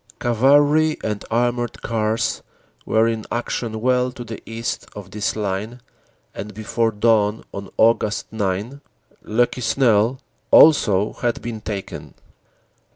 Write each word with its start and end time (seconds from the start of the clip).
Cavalry 0.19 0.97
and 1.03 1.23
armored 1.29 1.83
cars 1.83 2.41
were 2.87 3.07
in 3.07 3.23
action 3.31 3.81
well 3.81 4.11
to 4.11 4.23
the 4.23 4.41
east 4.49 4.87
of 4.95 5.11
this 5.11 5.35
line 5.35 5.79
and 6.33 6.55
before 6.55 6.89
dawn 6.91 7.43
on 7.53 7.69
Aug. 7.77 8.25
9 8.31 8.81
Le 9.21 9.45
Quesnel 9.45 10.19
also 10.49 11.13
had 11.13 11.39
been 11.43 11.61
taken. 11.61 12.15